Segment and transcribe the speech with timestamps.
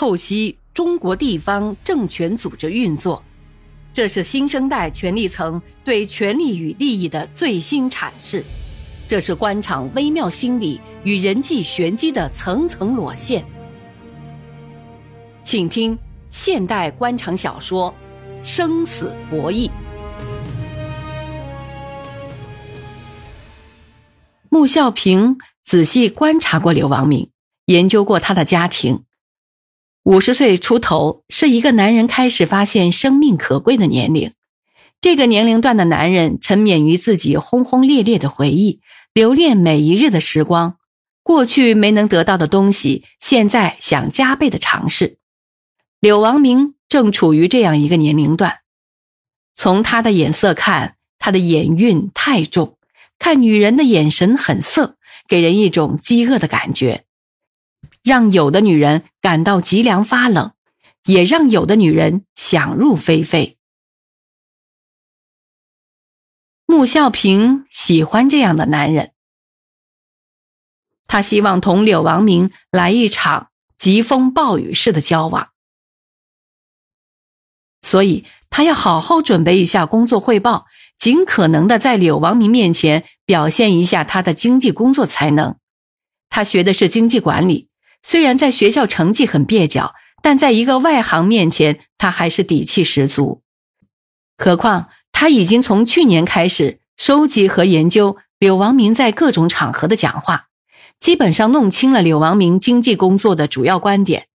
[0.00, 3.22] 透析中国地方政权组织运作，
[3.92, 8.42] 这是新生代权力层对权力与利益的最新阐释，
[9.06, 13.44] 这是官场微妙心理与人际玄机的层层裸现。
[15.42, 15.98] 请听
[16.30, 17.94] 现代官场小说
[18.42, 19.68] 《生死博弈》。
[24.48, 27.28] 穆孝平仔细观察过刘王明，
[27.66, 29.04] 研究过他的家庭。
[30.02, 34.32] 五十岁出头是一个男人开始发现生命可贵的年龄。
[35.00, 38.80] 这个年龄段的男人沉湎于自己轰轰烈烈的回忆，
[39.12, 40.76] 留恋每一日的时光。
[41.22, 45.18] 过去没能得到的东西，现在想加倍的尝试。
[46.00, 48.60] 柳王明正处于这样一个年龄段。
[49.54, 52.78] 从他的眼色看，他的眼韵太重。
[53.18, 54.96] 看女人的眼神很色，
[55.28, 57.04] 给人一种饥饿的感觉，
[58.02, 60.52] 让有的女人感到脊梁发冷，
[61.04, 63.58] 也让有的女人想入非非。
[66.66, 69.12] 穆孝平喜欢这样的男人，
[71.06, 75.50] 他希望同柳王明来一场疾风暴雨式的交往，
[77.82, 80.66] 所以他要好好准备一下工作汇报。
[80.96, 85.56] 尽可能的在柳王明面前表现一下他的经济工作才能。
[86.28, 87.69] 他学的是经济管理，
[88.02, 93.42] 虽然在学校成绩很蹩脚，但在一个外行面前，他还是底气十足。
[94.38, 100.48] 何况他已经从去年开始收集和研究柳王明在各种场合的讲话，
[100.98, 104.28] 基本上弄清了柳王明经济工作的主要观点。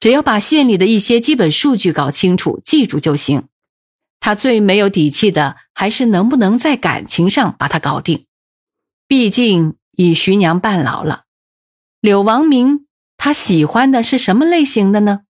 [0.00, 3.48] 只要把县里的一些基本数据搞清楚、记住就行。
[4.20, 8.26] 他最没有底气的，还是能不能在感情上把他搞定。
[9.08, 11.24] 毕竟已徐娘半老了。
[12.00, 12.86] 柳王明，
[13.18, 15.20] 他喜欢的是什么类型的呢？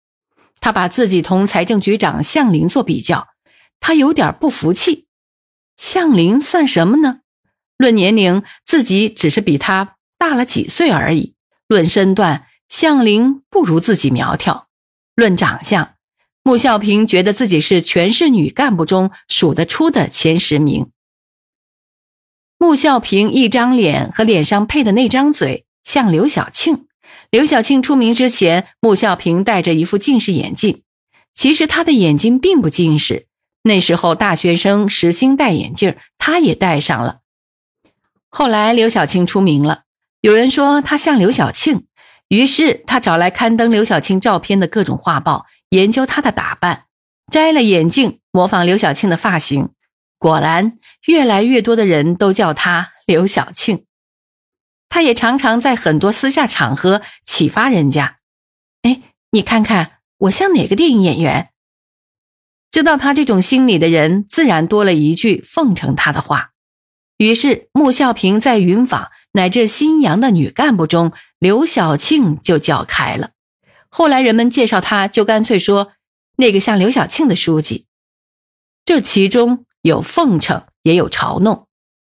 [0.60, 3.28] 他把自己同财政局长向林做比较，
[3.80, 5.06] 他有点不服气。
[5.76, 7.20] 向林算什么呢？
[7.76, 11.34] 论年龄，自己只是比他大了几岁而已；
[11.66, 14.66] 论身段，向林不如自己苗条；
[15.14, 15.94] 论长相。
[16.42, 20.90] 穆孝平觉得自己是全市女干部中数得出的前十名。
[22.58, 26.87] 穆孝平一张脸和脸上配的那张嘴像刘晓庆。
[27.30, 30.82] 刘晓庆出名之前，穆孝平戴着一副近视眼镜，
[31.34, 33.26] 其实他的眼睛并不近视。
[33.62, 37.18] 那时候大学生时兴戴眼镜，他也戴上了。
[38.30, 39.82] 后来刘晓庆出名了，
[40.22, 41.84] 有人说他像刘晓庆，
[42.28, 45.46] 于是他找来刊登刘晓庆照片的各种画报。
[45.70, 46.84] 研究她的打扮，
[47.30, 49.68] 摘了眼镜，模仿刘晓庆的发型。
[50.18, 53.84] 果然，越来越多的人都叫她刘晓庆。
[54.88, 58.18] 他也常常在很多私下场合启发人家
[58.82, 61.50] ：“哎，你看看我像哪个电影演员？”
[62.70, 66.50] 知道他这种心理的人，自然多了一句奉承他的话。
[67.16, 73.30] 于是，穆孝平在云坊乃至新阳的女干部中，刘晓庆就叫开了。
[73.88, 75.92] 后来人们介绍他，就干脆说
[76.36, 77.86] 那个像刘晓庆的书记。
[78.84, 81.66] 这其中有奉承，也有嘲弄，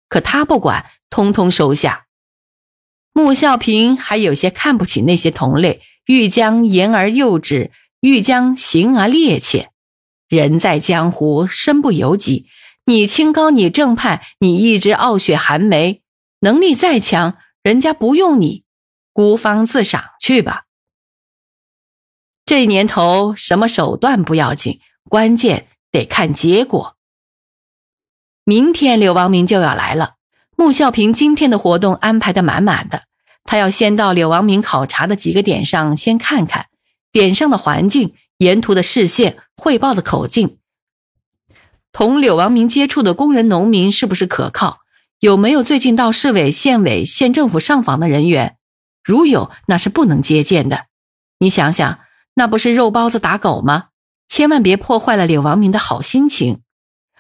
[0.10, 2.05] 可他不管，通通收下。
[3.18, 7.72] 穆孝平还有些看不起那些同类，欲将言而诱之，
[8.02, 9.70] 欲将行而趔趄。
[10.28, 12.48] 人在江湖，身不由己。
[12.84, 16.02] 你清高，你正派，你一直傲雪寒梅，
[16.42, 18.66] 能力再强，人家不用你，
[19.14, 20.66] 孤芳自赏去吧。
[22.44, 26.98] 这年头，什么手段不要紧，关键得看结果。
[28.44, 30.16] 明天柳王明就要来了，
[30.56, 33.04] 穆孝平今天的活动安排的满满的。
[33.44, 36.68] 他要先到柳王明考察的几个点上先看看，
[37.12, 40.58] 点上的环境、沿途的视线、汇报的口径，
[41.92, 44.80] 同柳王明接触的工人、农民是不是可靠？
[45.20, 48.58] 有没有最近到市委、县委、县政府上访的人员？
[49.04, 50.86] 如有，那是不能接见的。
[51.40, 52.00] 你想想。
[52.38, 53.86] 那不是肉包子打狗吗？
[54.28, 56.60] 千万别破坏了柳王明的好心情。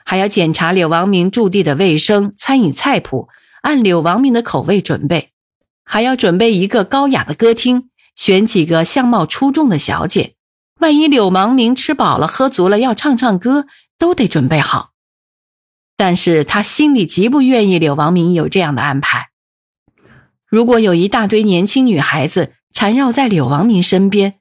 [0.05, 3.27] 还要检查柳王明驻地的卫生、餐饮菜谱，
[3.63, 5.31] 按柳王明的口味准备。
[5.83, 10.35] 还要准备一个高雅的歌厅，选几个相貌出众的小姐。
[10.79, 13.65] 万一柳王明吃饱了、喝足了，要唱唱歌，
[13.97, 14.91] 都得准备好。
[15.97, 19.29] 但是他心里极不愿意柳王明有这样的安排。
[20.45, 24.35] 如果有一大堆年轻女孩子缠绕在柳王明身边，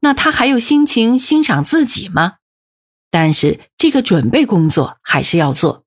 [0.00, 2.34] 那他还有心情欣赏自己吗？
[3.10, 5.84] 但是这个准备工作还是要做。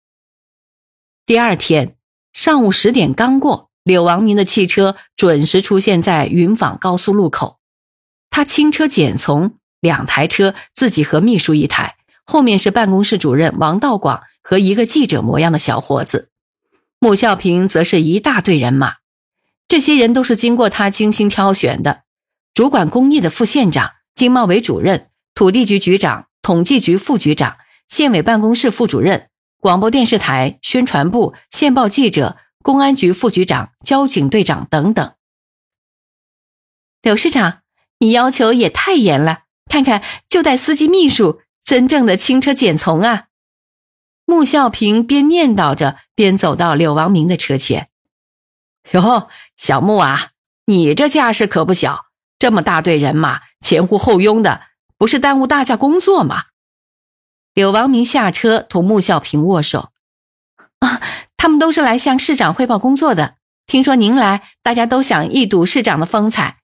[1.25, 1.95] 第二天
[2.33, 7.59] 上午十点刚过，柳王明的汽车准时出现在云坊高速路口。
[8.29, 16.29] 他轻车简从，两台车，自己和秘书一台，后面是办公室主任王道广和一个记者模样的小伙子。
[17.00, 18.97] 穆孝平则是一大队人马，
[19.67, 22.03] 这些人都是经过他精心挑选的，
[22.53, 27.57] 主管工业的副县长、经贸委主任、土地局局长、统计局副局长、
[27.88, 29.29] 县委办公室副主任、
[29.59, 35.13] 广播电视台宣传部、县报记者、公安局副局长、交警队长等等。
[37.01, 37.61] 柳市长，
[37.99, 39.43] 你要求也太严了！
[39.69, 43.27] 看看，就带司机秘书，真正的轻车简从啊！
[44.25, 47.89] 穆孝平边念叨着，边走到柳王明的车前。
[48.91, 50.29] 哟，小穆啊，
[50.65, 52.05] 你这架势可不小，
[52.38, 54.61] 这么大队人马，前呼后拥的，
[55.01, 56.44] 不是耽误大家工作吗？
[57.56, 59.89] 柳王明下车，同穆孝平握手。
[60.77, 61.01] 啊，
[61.38, 63.38] 他们都是来向市长汇报工作的。
[63.65, 66.59] 听说您来，大家都想一睹市长的风采。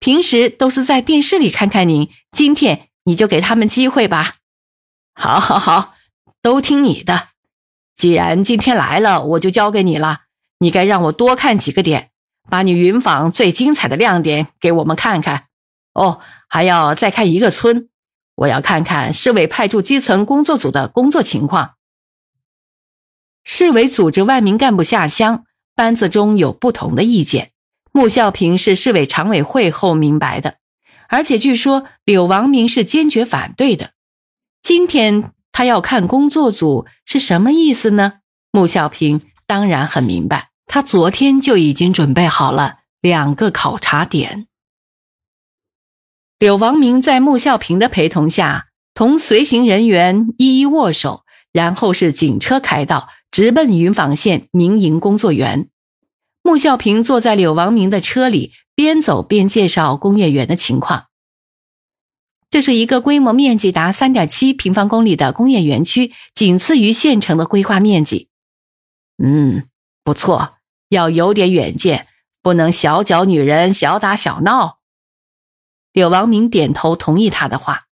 [0.00, 4.34] 平时都是在电视里看看您，今天你就给他们机会吧。
[5.14, 5.94] 好，好，好，
[6.42, 7.28] 都听你的。
[7.94, 10.22] 既然今天来了，我就交给你了。
[10.58, 12.10] 你该让我多看几个点，
[12.50, 15.45] 把你云访最精彩的亮点给我们看看。
[15.96, 17.88] 哦，还要再看一个村，
[18.34, 21.76] 我要看看市委派驻基层工作组的工作情况。
[23.44, 25.44] 市委组织万名干部下乡，
[25.74, 27.52] 班子中有不同的意见。
[27.92, 30.56] 穆孝平是市委常委会后明白的，
[31.08, 33.92] 而且据说柳王明是坚决反对的。
[34.62, 38.14] 今天他要看工作组是什么意思呢？
[38.50, 44.48] 穆孝平当然很明白，他昨天就已经准备好了两个考察点。
[46.38, 55.70] 柳王明在穆孝平的陪同下，同随行人员一一握手，然后是警车开道，直奔云纺县民营工作园。
[56.42, 61.06] 穆孝平坐在柳王明的车里，边走边介绍工业园的情况。
[62.50, 68.28] 这是一个规模面积达三点七平方公里的工业园区，仅次于县城的规划面积。
[69.16, 69.64] 嗯，
[70.04, 70.56] 不错，
[70.90, 72.06] 要有点远见，
[72.42, 74.75] 不能小脚女人小打小闹。
[75.96, 77.86] 柳王明点头同意他的话。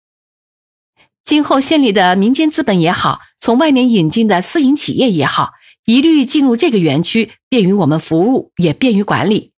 [1.22, 5.52] 今后县里的民间资本也好，从外面引进的私营企业也好。
[5.84, 9.52] 一律进入这个园区，便于我们服务，也便于管理。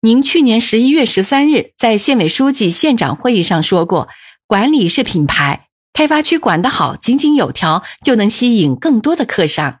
[0.00, 4.08] 您去年十一月十三日在县委书记、县长会议上说过，
[4.46, 9.80] 管理是品牌，开发区管得好，井井有条，就能吸引更多的客商。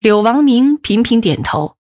[0.00, 1.78] 柳王明频频点头，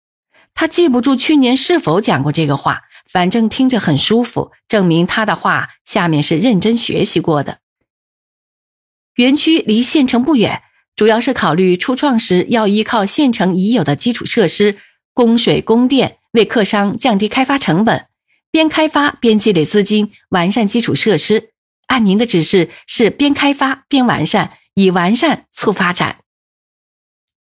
[0.54, 7.58] 他记不住去年是否讲过这个话，反正听着很舒服，证明他的话下面是认真学习过的。
[9.14, 10.62] 园区离县城不远。
[10.96, 14.76] 主要是考虑初创时要依靠县城已有的基础设施，
[15.14, 18.06] 供水供电，为客商降低开发成本，
[18.50, 21.52] 边开发边积累资金，完善基础设施。
[21.86, 26.18] 按您的指示，是边开发边完善，以完善促发展。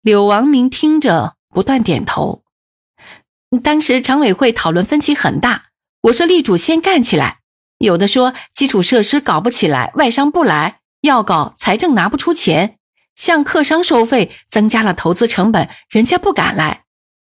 [0.01, 2.42] 柳王明听着不断点头。
[3.59, 5.65] 当时常委会讨论分歧很大，
[6.01, 7.39] 我说力主先干起来，
[7.77, 12.77] 有的说基础设施搞不起来，外商不来，要搞财政拿不出钱。
[13.15, 16.81] 向客商收费，增加了投资成本，人家不敢来。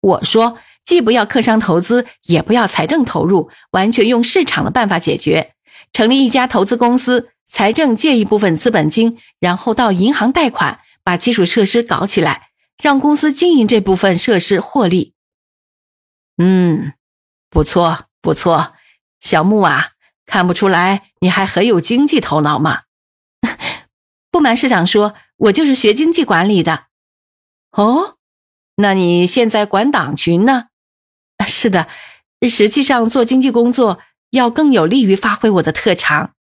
[0.00, 5.54] 我说，既不要客商投资，也不要财政投入，完全用市场的办法解决。
[5.92, 15.13] 成立一家投资公司，财政借一部分资本金，然后到银行贷款，把基础设施搞起来，让公司经营这部分设施获利。
[16.36, 16.94] 嗯，
[17.50, 18.74] 不错不错，
[19.20, 19.92] 小木啊，
[20.26, 22.82] 看不出来你还很有经济头脑嘛。
[24.30, 25.14] 不瞒市长说。
[25.36, 26.86] 我就是学经济管理的，
[27.72, 28.18] 哦，
[28.76, 30.68] 那你现在管党群呢？
[31.44, 31.88] 是的，
[32.48, 33.98] 实际上做经济工作
[34.30, 36.34] 要更有利于发挥我的特长。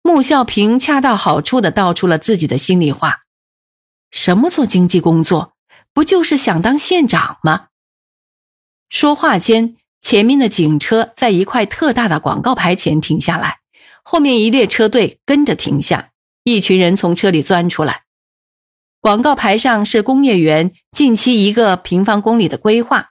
[0.00, 3.24] 穆孝平恰到好处的道出了自己的心里话：
[4.10, 5.54] 什么做经济工作，
[5.92, 7.67] 不就是想当县长吗？
[8.88, 13.58] 说话间，前面的警车在一块特大的广告牌前停下来，
[14.02, 16.10] 后面一列车队跟着停下。
[16.44, 18.04] 一群人从车里钻出来，
[19.02, 23.10] 广告牌上是工业园近期一个平方公里的规划，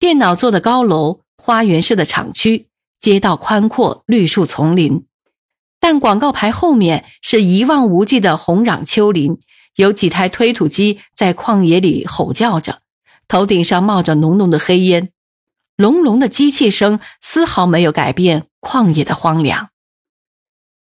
[0.00, 2.66] 电脑做的高楼，花园式的厂区，
[2.98, 5.06] 街道宽阔，绿树丛林。
[5.78, 9.38] 但广告牌后面是一望无际的红壤丘陵，
[9.76, 12.80] 有几台推土机在旷野里吼叫着，
[13.28, 15.10] 头顶上冒着浓浓的黑烟，
[15.76, 19.70] 隆隆的机器声丝毫没有改变旷野的荒凉。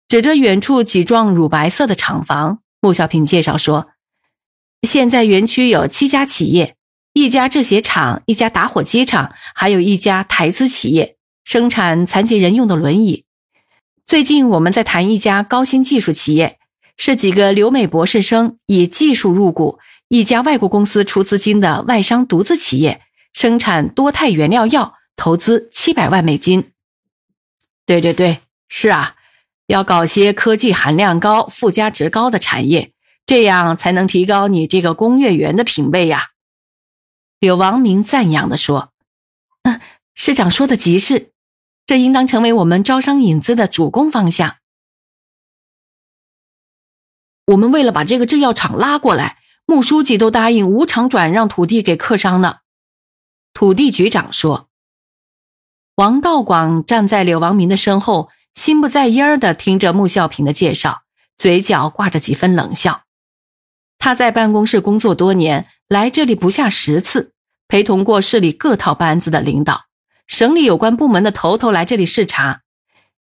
[0.07, 3.89] 指着远处几幢乳白色的厂房，穆小平介绍说
[4.87, 6.75] ：“现在园区有七家企业，
[7.13, 13.25] 一家制鞋厂，一家打火机厂，还有一家台资企业，生产残疾人用的轮椅。
[14.05, 16.59] 最近我们在谈一家高新技术企业，
[16.97, 19.79] 是几个留美博士生以技术入股
[20.13, 23.01] 一家外国公司出资金的外商独资企业，
[23.33, 26.71] 生产多肽原料药，投资七百万美金。
[27.87, 29.15] 对对对，是啊，
[29.65, 32.93] 要搞些科技含量高、附加值高的产业，
[33.25, 36.29] 这样才能提高你这个工业园的品位呀。
[37.39, 38.93] 柳王明赞扬地说
[39.65, 39.81] ：“嗯，
[40.13, 41.31] 市长说的极是，
[41.87, 44.57] 这应当成为我们招商引资的主攻方向。
[47.47, 52.57] 我们为了把这个制药厂拉过来，穆书记都答应无偿转让土地给客商呢。”
[53.53, 54.69] 土地局长说。
[55.95, 61.03] 王道广站在柳王明的身后，心不在焉的听着穆孝平的介绍，
[61.37, 63.03] 嘴角挂着几分冷笑。
[63.99, 67.33] 他在办公室工作多年，来这里不下十次，
[67.67, 69.85] 陪同过市里各套班子的领导，
[70.25, 72.63] 省里有关部门的头头来这里视察。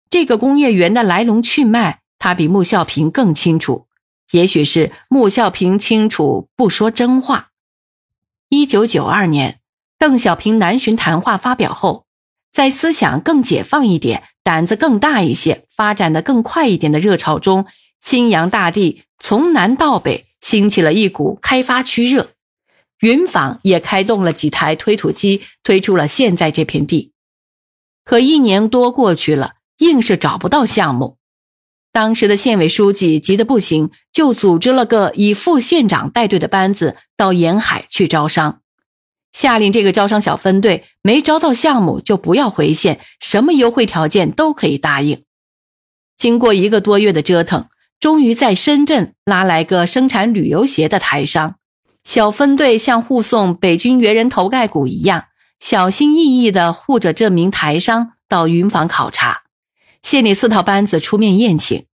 [0.09, 3.89] 这个工业园的来龙去脉，他比穆孝平更清楚。
[4.33, 7.51] 也许是穆孝平清楚，不说真话。
[8.49, 9.61] 一九九二年，
[9.99, 12.07] 邓小平南巡谈话发表后。
[12.53, 17.67] 在思想更解放一点、胆子更大一些、发展的更快一点的热潮中，
[18.01, 22.31] 新阳大地从南到北兴起了一股开发区热，
[22.99, 27.13] 云纺也开动了几台推土机，推出了现在这片地。
[28.05, 31.19] 可一年多过去了，硬是找不到项目。
[31.93, 38.61] 当时的县委书记急得不行，就组织了个以副县长带队的班子到沿海去招商。
[39.33, 45.25] 下令这个招商小分队没招到项目就不要回县，什么优惠条件都可以答应。
[46.17, 47.69] 经过一个多月的折腾，
[47.99, 51.57] 终于在深圳拉来个生产旅游鞋的台商。
[52.05, 55.25] 小分队像护送北军猿人头盖骨一样，
[55.61, 59.43] 小心翼翼地护着这名台商到云坊考察。
[60.03, 61.85] 县里四套班子出面宴请，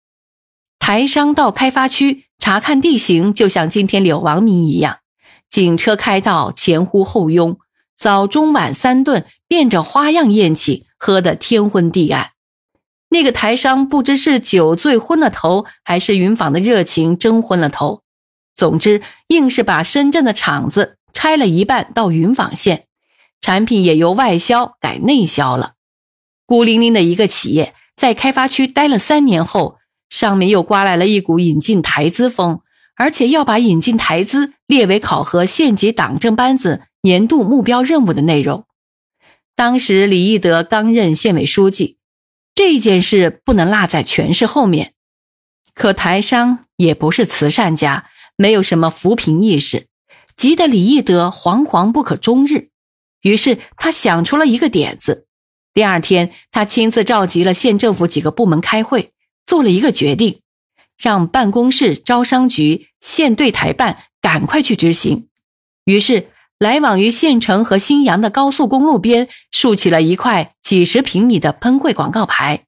[0.79, 4.99] 台商到开发区查看地形，就像今天柳王明一样。
[5.49, 7.59] 警车开道，前呼后拥，
[7.97, 12.31] 早中晚三顿，变着花样宴请，喝得天昏地暗。
[13.09, 18.03] 那个台商不知是酒醉昏了头，还是云纺的热情蒸昏了头。
[18.55, 22.87] 总之，硬是把深圳的厂子拆了一半到云纺县，
[23.41, 25.75] 产品也由外销改内销了。
[26.47, 32.61] 孤零零的一个企业，在开发区待了三年后，上面又刮来了一股引进台资风。
[32.99, 38.65] 而且要把引进台资列为考核县级党政班子年度目标任务的内容。
[39.55, 41.99] 当时李义德刚任县委书记，
[42.55, 44.95] 这件事不能落在全市后面。
[45.75, 49.89] 可台商也不是慈善家，没有什么扶贫意识，
[50.35, 52.71] 急得李义德惶惶不可终日。
[53.21, 55.26] 于是他想出了一个点子。
[55.77, 59.13] 第二天，他亲自召集了县政府几个部门开会，
[59.45, 60.41] 做了一个决定。
[60.97, 65.29] 让办公室、招商局、县对台办赶快去执行。
[65.85, 72.65] 于是，来往于县城和新阳的高速公路边竖起了一块几十平米的喷绘广告牌，“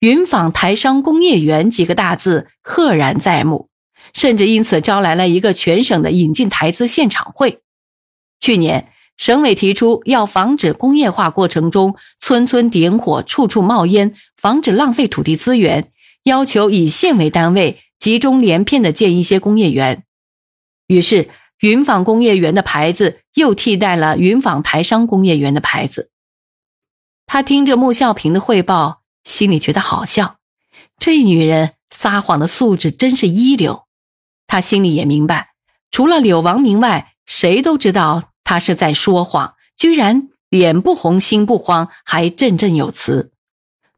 [0.00, 3.70] 云纺台商工业园”几个大字赫然在目，
[4.12, 7.62] 甚至因此招来了一个全省的引进台资现场会。
[8.40, 15.92] 去年，省委提出要防止工业化过程中村村点火、处处冒烟，防止浪费土地资源。
[16.24, 20.04] 要求以县为单位，集中连片的建一些工业园。
[20.86, 26.10] 于是，云纺工业园的牌子又替代了云纺台商工业园的牌子。
[27.26, 30.36] 他听着穆孝平的汇报，心里觉得好笑。
[30.98, 33.84] 这女人撒谎的素质真是一流。
[34.46, 35.54] 他心里也明白，
[35.90, 39.54] 除了柳王明外，谁都知道他是在说谎。
[39.78, 43.32] 居然脸不红心不慌，还振振有词。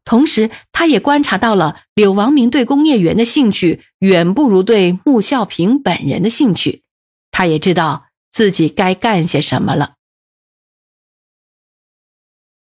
[0.05, 6.83] 同时，他也观察到了柳王明对工业园的兴趣远不如对穆孝平本人的兴趣，
[7.31, 9.94] 他也知道自己该干些什么了。